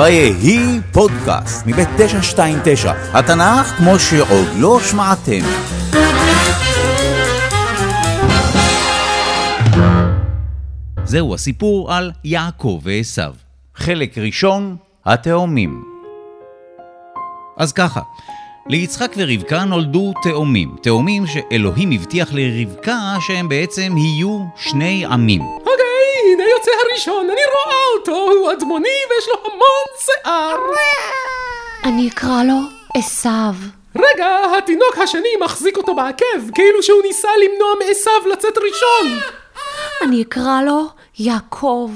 ויהי 0.00 0.80
פודקאסט 0.92 1.66
מבית 1.66 1.88
929, 1.96 2.92
התנ"ך 3.12 3.66
כמו 3.66 3.98
שעוד 3.98 4.48
לא 4.58 4.80
שמעתם. 4.80 5.40
זהו 11.04 11.34
הסיפור 11.34 11.92
על 11.92 12.12
יעקב 12.24 12.80
ועשו. 12.82 13.22
חלק 13.74 14.18
ראשון, 14.18 14.76
התאומים. 15.06 15.84
אז 17.56 17.72
ככה, 17.72 18.00
ליצחק 18.68 19.14
ורבקה 19.16 19.64
נולדו 19.64 20.12
תאומים. 20.22 20.76
תאומים 20.82 21.24
שאלוהים 21.26 21.90
הבטיח 21.90 22.28
לרבקה 22.32 23.16
שהם 23.20 23.48
בעצם 23.48 23.94
יהיו 23.96 24.44
שני 24.56 25.04
עמים. 25.06 25.59
יוצא 26.70 26.90
הראשון, 26.90 27.30
אני 27.30 27.40
רואה 27.54 27.76
אותו, 27.98 28.32
הוא 28.32 28.52
אדמוני 28.52 28.88
ויש 29.10 29.28
לו 29.28 29.52
המון 29.52 29.86
שיער. 30.04 30.56
אני 31.84 32.08
אקרא 32.08 32.42
לו 32.42 32.58
עשיו. 32.94 33.54
רגע, 33.96 34.26
התינוק 34.58 34.98
השני 35.04 35.28
מחזיק 35.44 35.76
אותו 35.76 35.94
בעקב, 35.94 36.50
כאילו 36.54 36.82
שהוא 36.82 37.02
ניסה 37.06 37.28
למנוע 37.44 37.68
מעשיו 37.78 38.32
לצאת 38.32 38.54
ראשון. 38.58 39.20
אני 40.02 40.22
אקרא 40.22 40.62
לו 40.62 40.86
יעקב. 41.18 41.90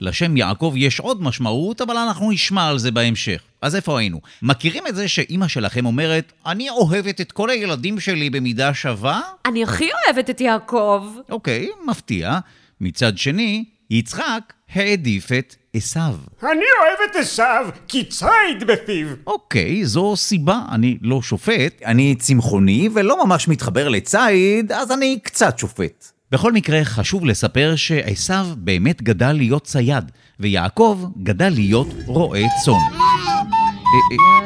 לשם 0.00 0.36
יעקב 0.36 0.72
יש 0.76 1.00
עוד 1.00 1.22
משמעות, 1.22 1.80
אבל 1.80 1.96
אנחנו 1.96 2.30
נשמע 2.30 2.68
על 2.68 2.78
זה 2.78 2.90
בהמשך. 2.90 3.42
אז 3.62 3.76
איפה 3.76 3.98
היינו? 3.98 4.20
מכירים 4.42 4.86
את 4.86 4.96
זה 4.96 5.08
שאימא 5.08 5.48
שלכם 5.48 5.86
אומרת, 5.86 6.32
אני 6.46 6.70
אוהבת 6.70 7.20
את 7.20 7.32
כל 7.32 7.50
הילדים 7.50 8.00
שלי 8.00 8.30
במידה 8.30 8.74
שווה? 8.74 9.20
אני 9.46 9.62
הכי 9.62 9.88
אוהבת 9.92 10.30
את 10.30 10.40
יעקב. 10.40 11.04
אוקיי, 11.30 11.68
מפתיע. 11.86 12.38
מצד 12.80 13.18
שני, 13.18 13.64
יצחק 13.90 14.52
העדיף 14.74 15.32
את 15.32 15.56
עשיו. 15.74 16.14
אני 16.42 16.50
אוהב 16.50 17.10
את 17.10 17.16
עשיו, 17.16 17.68
כי 17.88 18.04
ציד 18.04 18.64
בפיו. 18.66 19.06
אוקיי, 19.26 19.84
זו 19.84 20.16
סיבה, 20.16 20.60
אני 20.72 20.98
לא 21.02 21.22
שופט. 21.22 21.82
אני 21.84 22.14
צמחוני 22.14 22.88
ולא 22.94 23.26
ממש 23.26 23.48
מתחבר 23.48 23.88
לציד, 23.88 24.72
אז 24.72 24.92
אני 24.92 25.18
קצת 25.22 25.58
שופט. 25.58 26.04
בכל 26.32 26.52
מקרה, 26.52 26.84
חשוב 26.84 27.26
לספר 27.26 27.72
שעשיו 27.76 28.46
באמת 28.56 29.02
גדל 29.02 29.32
להיות 29.32 29.64
צייד, 29.64 30.10
ויעקב 30.40 31.04
גדל 31.22 31.48
להיות 31.48 31.88
רועה 32.06 32.42
צאן. 32.64 32.74
אה, 32.74 33.38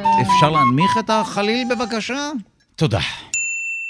אה, 0.04 0.22
אפשר 0.22 0.50
להנמיך 0.50 0.98
את 0.98 1.10
החליל 1.10 1.68
בבקשה? 1.70 2.30
תודה. 2.76 3.00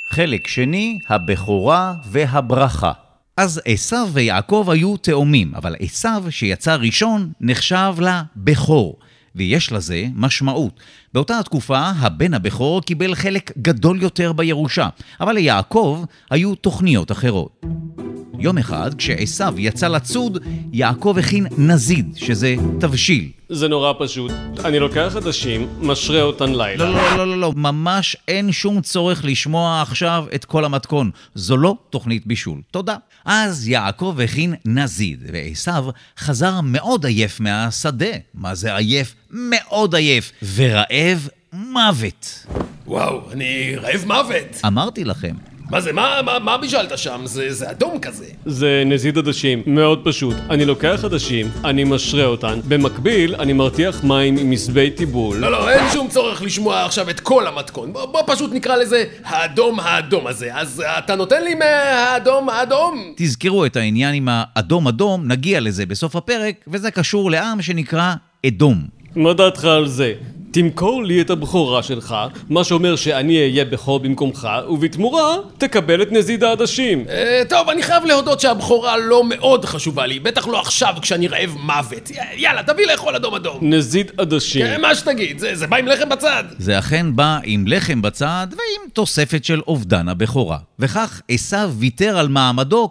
חלק 0.08 0.46
שני, 0.46 0.98
הבכורה 1.08 1.94
והברכה. 2.04 2.92
אז 3.36 3.60
עשיו 3.64 4.08
ויעקב 4.12 4.66
היו 4.70 4.96
תאומים, 4.96 5.54
אבל 5.54 5.76
עשיו 5.80 6.24
שיצא 6.30 6.74
ראשון 6.74 7.32
נחשב 7.40 7.94
לבכור, 8.00 8.98
ויש 9.34 9.72
לזה 9.72 10.04
משמעות. 10.14 10.80
באותה 11.14 11.38
התקופה 11.38 11.78
הבן 11.78 12.34
הבכור 12.34 12.82
קיבל 12.82 13.14
חלק 13.14 13.52
גדול 13.58 14.02
יותר 14.02 14.32
בירושה, 14.32 14.88
אבל 15.20 15.32
ליעקב 15.32 16.04
היו 16.30 16.54
תוכניות 16.54 17.12
אחרות. 17.12 17.61
יום 18.42 18.58
אחד, 18.58 18.94
כשעשיו 18.94 19.54
יצא 19.58 19.88
לצוד, 19.88 20.38
יעקב 20.72 21.16
הכין 21.18 21.46
נזיד, 21.58 22.12
שזה 22.16 22.54
תבשיל. 22.80 23.28
זה 23.48 23.68
נורא 23.68 23.92
פשוט. 23.98 24.32
אני 24.64 24.78
לוקח 24.78 25.12
עדשים, 25.16 25.68
משרה 25.80 26.22
אותן 26.22 26.52
לילה. 26.54 26.84
לא, 26.84 26.94
לא, 26.94 27.16
לא, 27.16 27.26
לא, 27.26 27.40
לא, 27.40 27.52
ממש 27.56 28.16
אין 28.28 28.52
שום 28.52 28.80
צורך 28.80 29.24
לשמוע 29.24 29.82
עכשיו 29.82 30.24
את 30.34 30.44
כל 30.44 30.64
המתכון. 30.64 31.10
זו 31.34 31.56
לא 31.56 31.76
תוכנית 31.90 32.26
בישול. 32.26 32.60
תודה. 32.70 32.96
אז 33.24 33.68
יעקב 33.68 34.18
הכין 34.24 34.54
נזיד, 34.64 35.22
ועשיו 35.32 35.84
חזר 36.18 36.60
מאוד 36.60 37.06
עייף 37.06 37.40
מהשדה. 37.40 38.12
מה 38.34 38.54
זה 38.54 38.76
עייף? 38.76 39.14
מאוד 39.30 39.94
עייף. 39.94 40.32
ורעב 40.54 41.28
מוות. 41.52 42.46
וואו, 42.86 43.20
אני 43.32 43.76
רעב 43.76 44.04
מוות. 44.06 44.60
אמרתי 44.66 45.04
לכם. 45.04 45.51
מה 45.72 45.80
זה, 45.80 45.92
מה, 45.92 46.20
מה, 46.24 46.38
מה 46.38 46.58
בישלת 46.58 46.98
שם? 46.98 47.20
זה, 47.24 47.52
זה 47.52 47.70
אדום 47.70 47.98
כזה. 47.98 48.24
זה 48.46 48.82
נזיד 48.86 49.18
עדשים, 49.18 49.62
מאוד 49.66 50.00
פשוט. 50.04 50.36
אני 50.50 50.64
לוקח 50.64 51.04
עדשים, 51.04 51.46
אני 51.64 51.84
משרה 51.84 52.24
אותן, 52.24 52.60
במקביל 52.68 53.34
אני 53.34 53.52
מרתיח 53.52 54.04
מים 54.04 54.36
עם 54.38 54.50
מסבי 54.50 54.90
טיבול. 54.90 55.36
לא, 55.36 55.52
לא, 55.52 55.70
אין 55.70 55.84
שום 55.92 56.08
צורך 56.08 56.42
לשמוע 56.42 56.84
עכשיו 56.84 57.10
את 57.10 57.20
כל 57.20 57.46
המתכון. 57.46 57.92
בוא, 57.92 58.04
בוא 58.04 58.22
פשוט 58.26 58.52
נקרא 58.52 58.76
לזה 58.76 59.04
האדום 59.24 59.80
האדום 59.80 60.26
הזה. 60.26 60.54
אז 60.54 60.82
אתה 60.98 61.14
נותן 61.14 61.44
לי 61.44 61.54
מהאדום 61.54 62.48
האדום? 62.48 63.12
תזכרו 63.16 63.66
את 63.66 63.76
העניין 63.76 64.14
עם 64.14 64.28
האדום 64.30 64.88
אדום, 64.88 65.28
נגיע 65.28 65.60
לזה 65.60 65.86
בסוף 65.86 66.16
הפרק, 66.16 66.54
וזה 66.68 66.90
קשור 66.90 67.30
לעם 67.30 67.62
שנקרא 67.62 68.14
אדום. 68.46 68.86
מה 69.16 69.34
דעתך 69.34 69.64
על 69.64 69.86
זה? 69.86 70.14
תמכור 70.52 71.04
לי 71.04 71.20
את 71.20 71.30
הבכורה 71.30 71.82
שלך, 71.82 72.14
מה 72.48 72.64
שאומר 72.64 72.96
שאני 72.96 73.38
אהיה 73.38 73.64
בכור 73.64 74.00
במקומך, 74.00 74.48
ובתמורה 74.68 75.36
תקבל 75.58 76.02
את 76.02 76.12
נזיד 76.12 76.44
העדשים. 76.44 77.04
אה, 77.08 77.42
טוב, 77.48 77.68
אני 77.68 77.82
חייב 77.82 78.04
להודות 78.04 78.40
שהבכורה 78.40 78.96
לא 78.96 79.24
מאוד 79.24 79.64
חשובה 79.64 80.06
לי, 80.06 80.20
בטח 80.20 80.46
לא 80.48 80.60
עכשיו 80.60 80.94
כשאני 81.02 81.28
רעב 81.28 81.56
מוות. 81.60 82.10
יאללה, 82.36 82.62
תביא 82.62 82.86
לאכול 82.86 83.16
אדום 83.16 83.34
אדום. 83.34 83.58
נזיד 83.62 84.10
עדשים. 84.18 84.66
כן, 84.66 84.80
מה 84.80 84.94
שתגיד, 84.94 85.38
זה, 85.38 85.56
זה 85.56 85.66
בא 85.66 85.76
עם 85.76 85.86
לחם 85.86 86.08
בצד. 86.08 86.44
זה 86.58 86.78
אכן 86.78 87.16
בא 87.16 87.38
עם 87.44 87.64
לחם 87.66 88.02
בצד 88.02 88.46
ועם 88.50 88.90
תוספת 88.92 89.44
של 89.44 89.60
אובדן 89.66 90.08
הבכורה. 90.08 90.58
וכך 90.78 91.20
עשיו 91.28 91.72
ויתר 91.78 92.18
על 92.18 92.28
מעמדו 92.28 92.90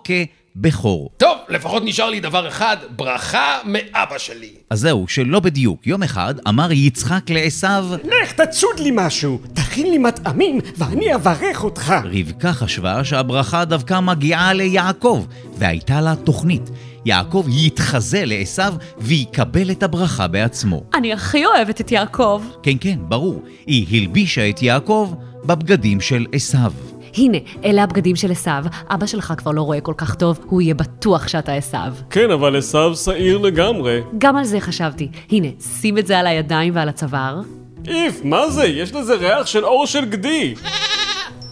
כבכור. 0.55 1.09
טוב, 1.17 1.37
לפחות 1.49 1.83
נשאר 1.85 2.09
לי 2.09 2.19
דבר 2.19 2.47
אחד, 2.47 2.77
ברכה 2.95 3.57
מאבא 3.65 4.17
שלי. 4.17 4.49
אז 4.69 4.79
זהו, 4.79 5.05
שלא 5.07 5.39
בדיוק. 5.39 5.87
יום 5.87 6.03
אחד 6.03 6.35
אמר 6.47 6.71
יצחק 6.71 7.29
לעשיו, 7.29 7.85
לך 8.03 8.31
תצוד 8.31 8.79
לי 8.79 8.91
משהו, 8.93 9.39
תכין 9.53 9.91
לי 9.91 9.97
מטעמים, 9.97 10.59
ואני 10.77 11.15
אברך 11.15 11.63
אותך. 11.63 11.93
רבקה 12.03 12.53
חשבה 12.53 13.03
שהברכה 13.03 13.65
דווקא 13.65 13.99
מגיעה 13.99 14.53
ליעקב, 14.53 15.25
והייתה 15.57 16.01
לה 16.01 16.15
תוכנית. 16.15 16.69
יעקב 17.05 17.45
יתחזה 17.49 18.25
לעשיו 18.25 18.73
ויקבל 18.97 19.71
את 19.71 19.83
הברכה 19.83 20.27
בעצמו. 20.27 20.83
אני 20.93 21.13
הכי 21.13 21.45
אוהבת 21.45 21.81
את 21.81 21.91
יעקב. 21.91 22.43
כן, 22.63 22.77
כן, 22.81 22.99
ברור. 22.99 23.43
היא 23.67 24.01
הלבישה 24.01 24.49
את 24.49 24.61
יעקב 24.61 25.13
בבגדים 25.45 26.01
של 26.01 26.25
עשיו. 26.31 26.73
הנה, 27.17 27.37
אלה 27.65 27.83
הבגדים 27.83 28.15
של 28.15 28.31
עשיו. 28.31 28.63
אבא 28.89 29.05
שלך 29.05 29.33
כבר 29.37 29.51
לא 29.51 29.61
רואה 29.61 29.81
כל 29.81 29.93
כך 29.97 30.15
טוב, 30.15 30.39
הוא 30.45 30.61
יהיה 30.61 30.73
בטוח 30.73 31.27
שאתה 31.27 31.53
עשיו. 31.53 31.93
כן, 32.09 32.31
אבל 32.31 32.57
עשיו 32.57 32.95
שעיר 32.95 33.37
לגמרי. 33.37 34.01
גם 34.17 34.37
על 34.37 34.43
זה 34.43 34.59
חשבתי. 34.59 35.07
הנה, 35.31 35.47
שים 35.81 35.97
את 35.97 36.07
זה 36.07 36.19
על 36.19 36.27
הידיים 36.27 36.75
ועל 36.75 36.89
הצוואר. 36.89 37.41
איף, 37.87 38.21
מה 38.23 38.49
זה? 38.49 38.65
יש 38.65 38.93
לזה 38.93 39.15
ריח 39.15 39.45
של 39.45 39.65
אור 39.65 39.85
של 39.85 40.05
גדי. 40.05 40.53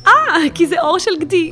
אה, 0.07 0.13
כי 0.55 0.67
זה 0.67 0.81
אור 0.81 0.99
של 0.99 1.11
גדי. 1.19 1.51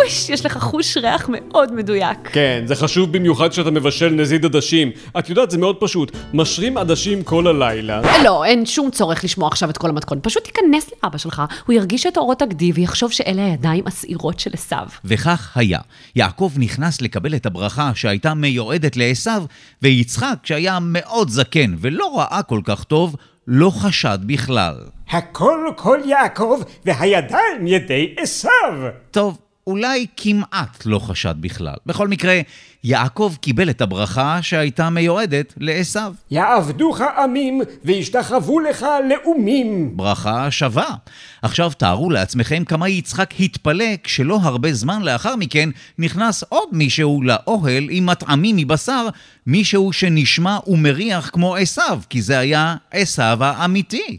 אוש, 0.00 0.30
יש 0.30 0.46
לך 0.46 0.58
חוש 0.58 0.96
ריח 0.96 1.28
מאוד 1.28 1.72
מדויק. 1.72 2.18
כן, 2.32 2.62
זה 2.66 2.76
חשוב 2.76 3.12
במיוחד 3.12 3.48
כשאתה 3.48 3.70
מבשל 3.70 4.08
נזיד 4.08 4.44
עדשים. 4.44 4.90
את 5.18 5.30
יודעת, 5.30 5.50
זה 5.50 5.58
מאוד 5.58 5.76
פשוט. 5.80 6.16
משרים 6.34 6.76
עדשים 6.76 7.22
כל 7.22 7.46
הלילה. 7.46 8.00
לא, 8.24 8.44
אין 8.44 8.66
שום 8.66 8.90
צורך 8.90 9.24
לשמוע 9.24 9.48
עכשיו 9.48 9.70
את 9.70 9.78
כל 9.78 9.88
המתכון. 9.88 10.18
פשוט 10.22 10.44
תיכנס 10.44 10.90
לאבא 11.02 11.18
שלך, 11.18 11.42
הוא 11.66 11.74
ירגיש 11.74 12.06
את 12.06 12.16
אורות 12.16 12.42
הגדי 12.42 12.72
ויחשוב 12.72 13.12
שאלה 13.12 13.44
הידיים 13.44 13.84
השעירות 13.86 14.40
של 14.40 14.50
עשיו. 14.54 14.86
וכך 15.04 15.52
היה. 15.56 15.78
יעקב 16.16 16.52
נכנס 16.56 17.02
לקבל 17.02 17.34
את 17.34 17.46
הברכה 17.46 17.90
שהייתה 17.94 18.34
מיועדת 18.34 18.96
לעשיו, 18.96 19.42
ויצחק, 19.82 20.36
שהיה 20.42 20.78
מאוד 20.80 21.28
זקן 21.28 21.74
ולא 21.80 22.18
ראה 22.18 22.42
כל 22.42 22.60
כך 22.64 22.84
טוב, 22.84 23.16
לא 23.46 23.70
חשד 23.70 24.18
בכלל. 24.26 24.74
הכל 25.10 25.58
כל 25.76 25.98
יעקב, 26.04 26.60
והידיים 26.84 27.66
ידי 27.66 28.14
עשיו. 28.18 28.74
טוב, 29.10 29.38
אולי 29.66 30.06
כמעט 30.16 30.86
לא 30.86 30.98
חשד 30.98 31.34
בכלל. 31.40 31.74
בכל 31.86 32.08
מקרה, 32.08 32.40
יעקב 32.84 33.34
קיבל 33.40 33.70
את 33.70 33.80
הברכה 33.80 34.38
שהייתה 34.42 34.90
מיועדת 34.90 35.54
לעשיו. 35.56 36.14
יעבדוך 36.30 37.00
עמים, 37.00 37.60
וישתחוו 37.84 38.60
לך 38.60 38.86
לאומים. 39.08 39.96
ברכה 39.96 40.50
שווה. 40.50 40.94
עכשיו 41.42 41.72
תארו 41.78 42.10
לעצמכם 42.10 42.64
כמה 42.64 42.88
יצחק 42.88 43.30
התפלא 43.40 43.96
כשלא 44.04 44.38
הרבה 44.42 44.72
זמן 44.72 45.02
לאחר 45.02 45.36
מכן 45.36 45.68
נכנס 45.98 46.44
עוד 46.48 46.68
מישהו 46.72 47.22
לאוהל 47.22 47.86
עם 47.90 48.06
מטעמים 48.06 48.56
מבשר, 48.56 49.08
מישהו 49.46 49.92
שנשמע 49.92 50.58
ומריח 50.66 51.30
כמו 51.32 51.56
עשיו, 51.56 52.00
כי 52.10 52.22
זה 52.22 52.38
היה 52.38 52.76
עשיו 52.90 53.38
האמיתי. 53.40 54.18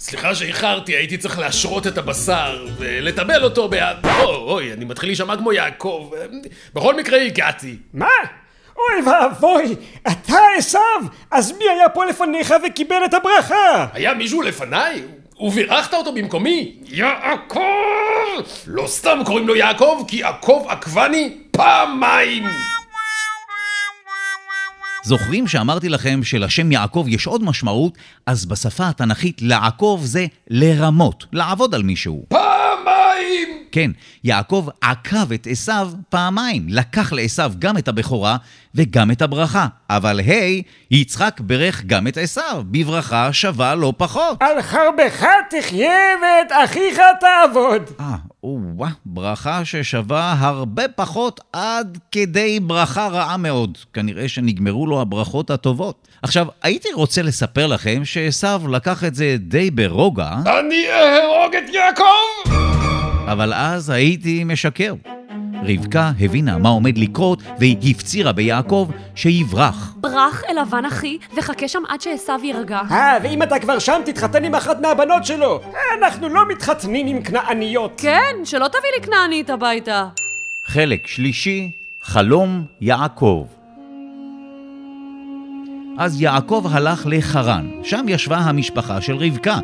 סליחה 0.00 0.34
שאיחרתי, 0.34 0.92
הייתי 0.96 1.18
צריך 1.18 1.38
להשרות 1.38 1.86
את 1.86 1.98
הבשר 1.98 2.66
ולטבל 2.78 3.44
אותו 3.44 3.68
ביד... 3.68 3.96
אוי, 4.04 4.34
אוי, 4.36 4.72
אני 4.72 4.84
מתחיל 4.84 5.08
להישמע 5.08 5.36
כמו 5.36 5.52
יעקב. 5.52 6.10
בכל 6.74 6.96
מקרה 6.96 7.22
הגעתי. 7.22 7.76
מה? 7.94 8.06
אוי 8.76 9.12
ואבוי, 9.12 9.76
אתה 10.08 10.38
עשיו? 10.58 11.00
אז 11.30 11.52
מי 11.58 11.64
היה 11.76 11.88
פה 11.88 12.04
לפניך 12.04 12.54
וקיבל 12.66 13.04
את 13.04 13.14
הברכה? 13.14 13.86
היה 13.92 14.14
מישהו 14.14 14.42
לפניי? 14.42 15.02
ובירכת 15.40 15.94
אותו 15.94 16.12
במקומי? 16.12 16.76
יעקב! 16.84 17.60
לא 18.66 18.86
סתם 18.86 19.18
קוראים 19.26 19.48
לו 19.48 19.56
יעקב, 19.56 20.04
כי 20.08 20.24
עקוב 20.24 20.66
עקבני 20.68 21.36
פעמיים! 21.50 22.44
זוכרים 25.04 25.46
שאמרתי 25.46 25.88
לכם 25.88 26.20
שלשם 26.24 26.72
יעקב 26.72 27.04
יש 27.08 27.26
עוד 27.26 27.44
משמעות? 27.44 27.98
אז 28.26 28.46
בשפה 28.46 28.88
התנ"כית 28.88 29.42
לעקוב 29.42 30.04
זה 30.04 30.26
לרמות, 30.50 31.26
לעבוד 31.32 31.74
על 31.74 31.82
מישהו. 31.82 32.24
פעמיים! 32.28 32.47
כן, 33.72 33.90
יעקב 34.24 34.68
עקב 34.80 35.32
את 35.32 35.46
עשיו 35.50 35.90
פעמיים, 36.08 36.66
לקח 36.68 37.12
לעשיו 37.12 37.52
גם 37.58 37.78
את 37.78 37.88
הבכורה 37.88 38.36
וגם 38.74 39.10
את 39.10 39.22
הברכה. 39.22 39.66
אבל 39.90 40.20
היי, 40.20 40.62
יצחק 40.90 41.40
ברך 41.40 41.84
גם 41.86 42.06
את 42.06 42.16
עשיו, 42.16 42.62
בברכה 42.66 43.32
שווה 43.32 43.74
לא 43.74 43.92
פחות. 43.96 44.42
על 44.42 44.62
חרבך 44.62 45.26
תחיה 45.50 45.98
ואת 46.22 46.52
אחיך 46.64 47.00
תעבוד. 47.20 47.82
אה, 48.00 48.16
או-אה, 48.42 48.88
ברכה 49.06 49.64
ששווה 49.64 50.34
הרבה 50.38 50.88
פחות 50.88 51.40
עד 51.52 51.98
כדי 52.12 52.60
ברכה 52.60 53.08
רעה 53.08 53.36
מאוד. 53.36 53.78
כנראה 53.92 54.28
שנגמרו 54.28 54.86
לו 54.86 55.00
הברכות 55.00 55.50
הטובות. 55.50 56.08
עכשיו, 56.22 56.46
הייתי 56.62 56.88
רוצה 56.94 57.22
לספר 57.22 57.66
לכם 57.66 58.04
שעשיו 58.04 58.62
לקח 58.70 59.04
את 59.04 59.14
זה 59.14 59.36
די 59.38 59.70
ברוגע, 59.70 60.30
אני 60.46 60.86
אהרוג 60.90 61.56
את 61.56 61.74
יעקב! 61.74 62.67
אבל 63.32 63.54
אז 63.54 63.90
הייתי 63.90 64.44
משקר. 64.44 64.94
רבקה 65.62 66.12
הבינה 66.20 66.58
מה 66.58 66.68
עומד 66.68 66.98
לקרות 66.98 67.42
והיא 67.58 67.76
הפצירה 67.90 68.32
ביעקב 68.32 68.90
שיברח. 69.14 69.94
ברח 69.96 70.42
אל 70.48 70.60
לבן 70.62 70.84
אחי, 70.84 71.18
וחכה 71.36 71.68
שם 71.68 71.82
עד 71.88 72.00
שעשו 72.00 72.32
יירגע. 72.42 72.80
אה, 72.90 73.18
ואם 73.22 73.42
אתה 73.42 73.58
כבר 73.58 73.78
שם, 73.78 74.00
תתחתן 74.04 74.44
עם 74.44 74.54
אחת 74.54 74.80
מהבנות 74.80 75.24
שלו. 75.24 75.60
אנחנו 75.98 76.28
לא 76.28 76.48
מתחתנים 76.48 77.06
עם 77.06 77.22
כנעניות. 77.22 77.92
כן, 77.96 78.36
שלא 78.44 78.68
תביא 78.68 78.90
לי 78.98 79.06
כנענית 79.06 79.50
הביתה. 79.50 80.08
חלק 80.64 81.06
שלישי, 81.06 81.70
חלום 82.02 82.64
יעקב. 82.80 83.46
אז 85.98 86.22
יעקב 86.22 86.64
הלך 86.70 87.06
לחרן, 87.10 87.68
שם 87.82 88.04
ישבה 88.08 88.36
המשפחה 88.36 89.00
של 89.00 89.16
רבקה. 89.16 89.58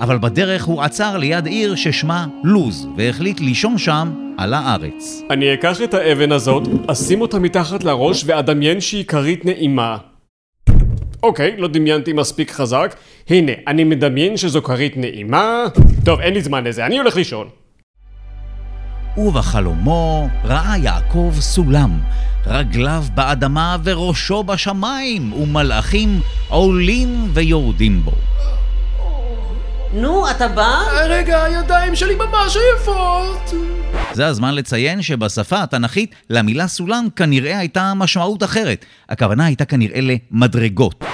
אבל 0.00 0.18
בדרך 0.18 0.64
הוא 0.64 0.82
עצר 0.82 1.16
ליד 1.16 1.46
עיר 1.46 1.74
ששמה 1.74 2.26
לוז, 2.44 2.88
והחליט 2.96 3.40
לישון 3.40 3.78
שם 3.78 4.12
על 4.38 4.54
הארץ. 4.54 5.22
אני 5.30 5.54
אקח 5.54 5.82
את 5.82 5.94
האבן 5.94 6.32
הזאת, 6.32 6.62
אשים 6.86 7.20
אותה 7.20 7.38
מתחת 7.38 7.84
לראש 7.84 8.24
ואדמיין 8.26 8.80
שהיא 8.80 9.04
כרית 9.04 9.44
נעימה. 9.44 9.96
אוקיי, 11.22 11.56
לא 11.56 11.68
דמיינתי 11.68 12.12
מספיק 12.12 12.50
חזק. 12.50 12.94
הנה, 13.28 13.52
אני 13.66 13.84
מדמיין 13.84 14.36
שזו 14.36 14.62
כרית 14.62 14.96
נעימה. 14.96 15.64
טוב, 16.04 16.20
אין 16.20 16.34
לי 16.34 16.40
זמן 16.40 16.64
לזה, 16.64 16.86
אני 16.86 16.98
הולך 16.98 17.16
לישון. 17.16 17.48
ובחלומו 19.16 20.28
ראה 20.44 20.78
יעקב 20.78 21.32
סולם, 21.40 22.00
רגליו 22.46 23.04
באדמה 23.14 23.76
וראשו 23.84 24.42
בשמיים, 24.42 25.32
ומלאכים 25.32 26.20
עולים 26.48 27.28
ויורדים 27.32 28.02
בו. 28.04 28.12
נו, 29.94 30.30
אתה 30.30 30.48
בא? 30.48 30.82
רגע, 31.08 31.44
הידיים 31.44 31.96
שלי 31.96 32.14
ממש 32.14 32.56
עייפות! 32.56 33.54
זה 34.12 34.26
הזמן 34.26 34.54
לציין 34.54 35.02
שבשפה 35.02 35.62
התנ"כית 35.62 36.14
למילה 36.30 36.68
סולם 36.68 37.08
כנראה 37.16 37.58
הייתה 37.58 37.92
משמעות 37.96 38.42
אחרת. 38.42 38.84
הכוונה 39.08 39.46
הייתה 39.46 39.64
כנראה 39.64 40.00
למדרגות. 40.00 41.04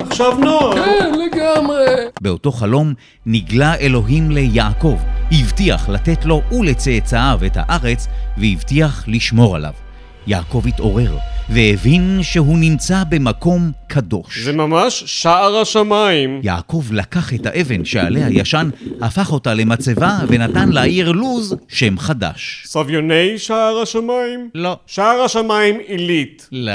עכשיו 0.00 0.38
נוח. 0.38 0.74
כן, 0.74 1.12
לגמרי. 1.14 1.86
באותו 2.20 2.52
חלום 2.52 2.94
נגלה 3.26 3.74
אלוהים 3.74 4.30
ליעקב, 4.30 4.98
הבטיח 5.32 5.88
לתת 5.88 6.24
לו 6.24 6.42
ולצאצאיו 6.52 7.40
את 7.46 7.56
הארץ, 7.56 8.08
והבטיח 8.38 9.04
לשמור 9.06 9.56
עליו. 9.56 9.72
יעקב 10.26 10.62
התעורר, 10.68 11.16
והבין 11.48 12.18
שהוא 12.22 12.58
נמצא 12.58 13.02
במקום 13.08 13.72
קדוש. 13.88 14.38
זה 14.38 14.52
ממש 14.52 15.04
שער 15.06 15.56
השמיים. 15.56 16.40
יעקב 16.42 16.84
לקח 16.92 17.34
את 17.34 17.46
האבן 17.46 17.84
שעליה 17.84 18.28
ישן, 18.30 18.70
הפך 19.00 19.32
אותה 19.32 19.54
למצבה 19.54 20.18
ונתן 20.28 20.68
לעיר 20.68 21.12
לוז 21.12 21.56
שם 21.68 21.98
חדש. 21.98 22.62
סביוני 22.66 23.38
שער 23.38 23.78
השמיים? 23.82 24.48
לא. 24.54 24.76
שער 24.86 25.22
השמיים 25.24 25.78
עילית. 25.86 26.48
לא. 26.52 26.72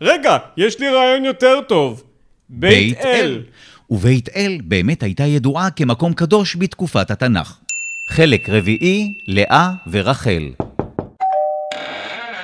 רגע, 0.00 0.36
יש 0.56 0.80
לי 0.80 0.88
רעיון 0.88 1.24
יותר 1.24 1.60
טוב. 1.68 2.02
בית 2.48 2.98
אל. 3.04 3.42
ובית 3.90 4.28
אל 4.36 4.58
באמת 4.64 5.02
הייתה 5.02 5.24
ידועה 5.24 5.70
כמקום 5.70 6.12
קדוש 6.12 6.56
בתקופת 6.56 7.10
התנ"ך. 7.10 7.56
חלק 8.08 8.48
רביעי, 8.48 9.14
לאה 9.26 9.70
ורחל. 9.90 10.42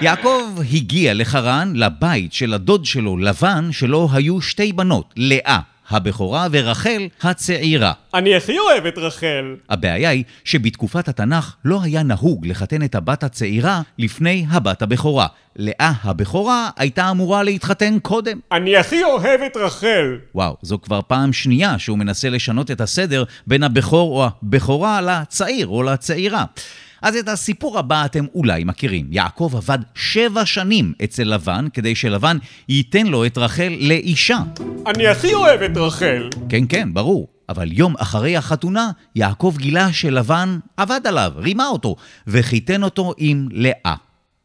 יעקב 0.01 0.61
הגיע 0.73 1.15
לחרן, 1.15 1.73
לבית 1.77 2.33
של 2.33 2.55
הדוד 2.55 2.85
שלו, 2.85 3.17
לבן, 3.17 3.73
שלו 3.73 4.09
היו 4.13 4.41
שתי 4.41 4.73
בנות, 4.73 5.15
לאה 5.17 5.59
הבכורה 5.91 6.47
ורחל 6.51 7.09
הצעירה. 7.23 7.93
אני 8.15 8.37
הכי 8.37 8.59
אוהב 8.59 8.87
את 8.87 8.99
רחל. 8.99 9.57
הבעיה 9.71 10.11
היא 10.11 10.25
שבתקופת 10.45 11.09
התנ"ך 11.09 11.55
לא 11.65 11.81
היה 11.83 12.03
נהוג 12.03 12.47
לחתן 12.47 12.83
את 12.83 12.95
הבת 12.95 13.25
הצעירה 13.25 13.83
לפני 13.99 14.47
הבת 14.51 14.83
הבכורה. 14.83 15.27
לאה 15.57 15.93
הבכורה 16.03 16.71
הייתה 16.77 17.11
אמורה 17.11 17.43
להתחתן 17.43 17.99
קודם. 17.99 18.39
אני 18.53 18.77
הכי 18.77 19.05
אוהב 19.05 19.41
את 19.41 19.57
רחל. 19.57 20.19
וואו, 20.35 20.57
זו 20.63 20.79
כבר 20.83 21.01
פעם 21.07 21.33
שנייה 21.33 21.79
שהוא 21.79 21.99
מנסה 21.99 22.31
לשנות 22.31 22.71
את 22.71 22.81
הסדר 22.81 23.25
בין 23.47 23.63
הבכור 23.63 24.25
או 24.25 24.31
הבכורה 24.43 25.01
לצעיר 25.01 25.67
או 25.67 25.83
לצעירה. 25.83 26.45
אז 27.05 27.17
את 27.17 27.29
הסיפור 27.29 27.79
הבא 27.79 28.05
אתם 28.05 28.25
אולי 28.35 28.65
מכירים. 28.65 29.07
יעקב 29.11 29.53
עבד 29.57 29.79
שבע 29.95 30.47
שנים 30.47 30.93
אצל 31.05 31.25
לבן 31.25 31.67
כדי 31.73 31.95
שלבן 31.95 32.37
ייתן 32.69 33.07
לו 33.07 33.27
את 33.27 33.39
רחל 33.39 33.73
לאישה. 33.81 34.39
אני 34.87 35.07
הכי 35.07 35.35
אוהב 35.35 35.63
את 35.63 35.77
רחל. 35.77 36.29
כן, 36.49 36.65
כן, 36.69 36.95
ברור. 36.95 37.29
אבל 37.49 37.73
יום 37.73 37.95
אחרי 37.99 38.37
החתונה, 38.37 38.91
יעקב 39.15 39.55
גילה 39.59 39.93
שלבן 39.93 40.59
עבד 40.77 41.01
עליו, 41.05 41.33
רימה 41.37 41.67
אותו, 41.67 41.97
וחיתן 42.27 42.83
אותו 42.83 43.15
עם 43.19 43.49
לאה. 43.53 43.95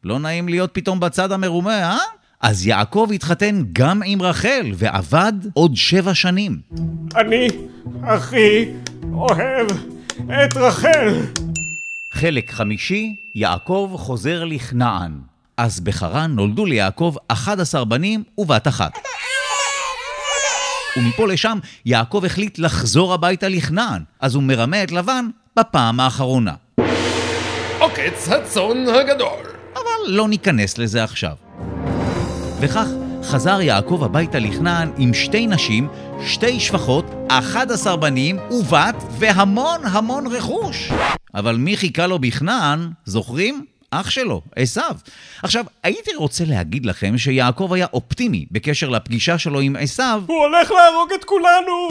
לא 0.04 0.18
נעים 0.18 0.48
להיות 0.48 0.70
פתאום 0.72 1.00
בצד 1.00 1.32
המרומה, 1.32 1.82
אה? 1.82 1.98
אז 2.40 2.66
יעקב 2.66 3.08
התחתן 3.14 3.62
גם 3.72 4.00
עם 4.04 4.22
רחל, 4.22 4.66
ועבד 4.74 5.32
עוד 5.52 5.76
שבע 5.76 6.14
שנים. 6.14 6.60
אני 7.16 7.48
הכי 8.02 8.64
אוהב 9.12 9.66
את 10.28 10.56
רחל. 10.56 11.20
חלק 12.12 12.50
חמישי, 12.50 13.16
יעקב 13.34 13.92
חוזר 13.96 14.44
לכנען. 14.44 15.12
אז 15.56 15.80
בחרן 15.80 16.30
נולדו 16.30 16.64
ליעקב 16.64 17.14
11 17.28 17.84
בנים 17.84 18.22
ובת 18.38 18.68
אחת. 18.68 18.92
ומפה 20.96 21.26
לשם 21.26 21.58
יעקב 21.86 22.22
החליט 22.26 22.58
לחזור 22.58 23.14
הביתה 23.14 23.48
לכנען, 23.48 24.02
אז 24.20 24.34
הוא 24.34 24.42
מרמה 24.42 24.82
את 24.82 24.92
לבן 24.92 25.28
בפעם 25.58 26.00
האחרונה. 26.00 26.54
עוקץ 27.78 28.28
הצאן 28.28 28.88
הגדול. 28.88 29.46
אבל 29.74 30.06
לא 30.06 30.28
ניכנס 30.28 30.78
לזה 30.78 31.04
עכשיו. 31.04 31.34
וכך 32.60 32.86
חזר 33.22 33.60
יעקב 33.60 34.02
הביתה 34.04 34.38
לכנען 34.38 34.90
עם 34.96 35.14
שתי 35.14 35.46
נשים, 35.46 35.88
שתי 36.26 36.60
שפחות, 36.60 37.04
11 37.28 37.96
בנים 37.96 38.38
ובת 38.50 38.94
והמון 39.18 39.80
המון 39.84 40.26
רכוש. 40.26 40.90
אבל 41.34 41.56
מי 41.56 41.76
חיכה 41.76 42.06
לו 42.06 42.18
בכנען, 42.18 42.90
זוכרים? 43.04 43.64
אח 43.90 44.10
שלו, 44.10 44.42
עשיו. 44.56 44.96
עכשיו, 45.42 45.64
הייתי 45.82 46.14
רוצה 46.14 46.44
להגיד 46.44 46.86
לכם 46.86 47.18
שיעקב 47.18 47.72
היה 47.72 47.86
אופטימי 47.92 48.46
בקשר 48.50 48.88
לפגישה 48.88 49.38
שלו 49.38 49.60
עם 49.60 49.76
עשיו, 49.80 50.22
הוא 50.26 50.38
הולך 50.38 50.70
להרוג 50.70 51.10
את 51.20 51.24
כולנו! 51.24 51.88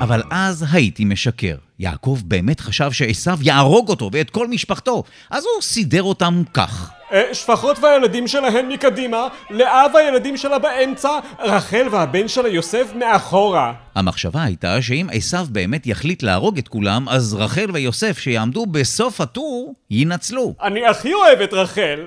אבל 0.00 0.22
אז 0.30 0.64
הייתי 0.72 1.04
משקר. 1.04 1.56
יעקב 1.78 2.18
באמת 2.24 2.60
חשב 2.60 2.92
שעשיו 2.92 3.38
יהרוג 3.42 3.88
אותו 3.88 4.10
ואת 4.12 4.30
כל 4.30 4.48
משפחתו, 4.48 5.04
אז 5.30 5.44
הוא 5.44 5.62
סידר 5.62 6.02
אותם 6.02 6.42
כך. 6.54 6.97
אה, 7.12 7.34
שפחות 7.34 7.78
והילדים 7.78 8.26
שלהן 8.26 8.68
מקדימה, 8.68 9.28
לאה 9.50 9.84
והילדים 9.94 10.36
שלה 10.36 10.58
באמצע, 10.58 11.10
רחל 11.38 11.86
והבן 11.90 12.28
שלה 12.28 12.48
יוסף 12.48 12.92
מאחורה. 12.94 13.72
המחשבה 13.94 14.42
הייתה 14.42 14.82
שאם 14.82 15.06
עשיו 15.12 15.46
באמת 15.50 15.86
יחליט 15.86 16.22
להרוג 16.22 16.58
את 16.58 16.68
כולם, 16.68 17.08
אז 17.08 17.34
רחל 17.34 17.66
ויוסף 17.72 18.18
שיעמדו 18.18 18.66
בסוף 18.66 19.20
הטור, 19.20 19.74
יינצלו. 19.90 20.54
אני 20.62 20.86
הכי 20.86 21.14
אוהב 21.14 21.40
את 21.40 21.52
רחל 21.52 22.00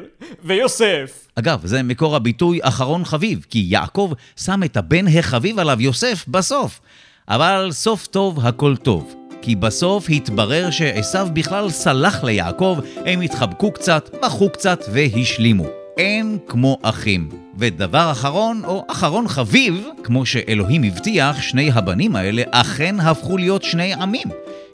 ויוסף. 0.44 1.28
אגב, 1.36 1.62
זה 1.64 1.84
מקור 1.84 2.16
הביטוי 2.16 2.60
אחרון 2.62 3.06
חביב, 3.06 3.46
כי 3.50 3.66
יעקב 3.68 4.14
שם 4.46 4.64
את 4.64 4.78
הבן 4.78 5.06
החביב 5.08 5.60
עליו, 5.60 5.82
יוסף, 5.82 6.26
בסוף. 6.28 6.80
אבל 7.28 7.70
סוף 7.72 8.08
טוב 8.08 8.46
הכל 8.46 8.76
טוב. 8.76 9.21
כי 9.42 9.56
בסוף 9.56 10.06
התברר 10.10 10.70
שעשיו 10.70 11.28
בכלל 11.34 11.70
סלח 11.70 12.24
ליעקב, 12.24 12.80
הם 13.06 13.22
התחבקו 13.22 13.72
קצת, 13.72 14.10
בכו 14.24 14.50
קצת 14.50 14.86
והשלימו. 14.92 15.66
אין 15.98 16.38
כמו 16.48 16.78
אחים. 16.82 17.30
ודבר 17.58 18.12
אחרון, 18.12 18.62
או 18.66 18.86
אחרון 18.88 19.28
חביב, 19.28 19.88
כמו 20.04 20.26
שאלוהים 20.26 20.84
הבטיח, 20.84 21.42
שני 21.42 21.72
הבנים 21.74 22.16
האלה 22.16 22.44
אכן 22.52 23.00
הפכו 23.00 23.38
להיות 23.38 23.64
שני 23.64 23.94
עמים. 23.94 24.28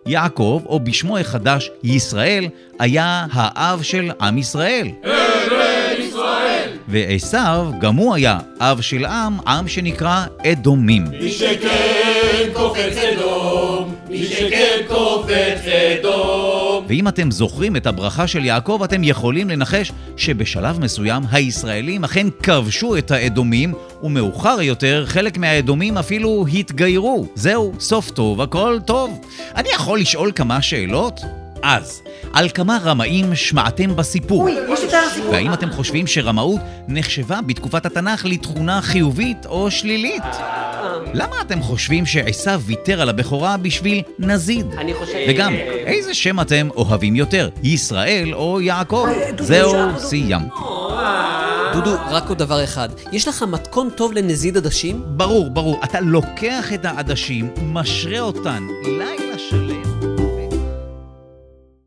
יעקב, 0.05 0.61
או 0.65 0.79
בשמו 0.79 1.17
החדש, 1.17 1.69
ישראל, 1.83 2.45
היה 2.79 3.27
האב 3.31 3.81
של 3.81 4.11
עם 4.21 4.37
ישראל. 4.37 4.87
ארץ 5.05 5.99
ישראל! 5.99 6.69
ועשיו, 6.87 7.71
גם 7.79 7.95
הוא 7.95 8.15
היה 8.15 8.39
אב 8.59 8.81
של 8.81 9.05
עם, 9.05 9.37
עם 9.47 9.67
שנקרא 9.67 10.25
אדומים. 10.51 11.03
מי 11.21 11.31
שכן 11.31 12.49
קופץ 12.53 12.97
אדום, 12.97 13.76
מי 14.09 14.25
שכן 14.25 14.77
קופץ 14.87 15.61
אדום. 15.99 16.85
ואם 16.87 17.07
אתם 17.07 17.31
זוכרים 17.31 17.75
את 17.75 17.87
הברכה 17.87 18.27
של 18.27 18.45
יעקב, 18.45 18.81
אתם 18.83 19.03
יכולים 19.03 19.49
לנחש 19.49 19.91
שבשלב 20.17 20.79
מסוים 20.79 21.23
הישראלים 21.31 22.03
אכן 22.03 22.27
כבשו 22.43 22.97
את 22.97 23.11
האדומים, 23.11 23.73
ומאוחר 24.03 24.61
יותר 24.61 25.05
חלק 25.05 25.37
מהאדומים 25.37 25.97
אפילו 25.97 26.45
התגיירו. 26.53 27.27
זהו, 27.35 27.73
סוף 27.79 28.11
טוב, 28.11 28.41
הכל 28.41 28.79
טוב. 28.85 29.19
אני 29.55 29.69
יכול 29.75 29.99
לשאול 29.99 30.31
כמה 30.35 30.61
שאלות? 30.61 31.21
אז, 31.63 32.01
על 32.33 32.49
כמה 32.49 32.77
רמאים 32.83 33.35
שמעתם 33.35 33.95
בסיפור? 33.95 34.49
יש 34.49 34.79
את 34.83 34.93
הסיפור. 34.93 35.31
והאם 35.31 35.53
אתם 35.53 35.71
חושבים 35.71 36.07
שרמאות 36.07 36.61
נחשבה 36.87 37.39
בתקופת 37.41 37.85
התנ"ך 37.85 38.25
לתכונה 38.25 38.81
חיובית 38.81 39.45
או 39.45 39.71
שלילית? 39.71 40.23
למה 41.13 41.35
אתם 41.41 41.61
חושבים 41.61 42.05
שעשיו 42.05 42.61
ויתר 42.65 43.01
על 43.01 43.09
הבכורה 43.09 43.57
בשביל 43.57 44.01
נזיד? 44.19 44.65
אני 44.77 44.93
חושב... 44.93 45.17
וגם, 45.29 45.53
איזה 45.85 46.13
שם 46.13 46.39
אתם 46.39 46.67
אוהבים 46.75 47.15
יותר, 47.15 47.49
ישראל 47.63 48.33
או 48.33 48.61
יעקב? 48.61 49.07
זהו, 49.39 49.73
סיימת. 49.97 50.47
דודו, 51.73 51.95
רק 52.09 52.29
עוד 52.29 52.37
דבר 52.37 52.63
אחד. 52.63 52.89
יש 53.11 53.27
לך 53.27 53.43
מתכון 53.43 53.89
טוב 53.89 54.13
לנזיד 54.13 54.57
עדשים? 54.57 55.03
ברור, 55.07 55.49
ברור, 55.49 55.79
אתה 55.83 55.99
לוקח 55.99 56.73
את 56.73 56.85
העדשים, 56.85 57.49
משרה 57.61 58.19
אותן 58.19 58.63
לילה 58.83 59.37
שלם. 59.49 59.66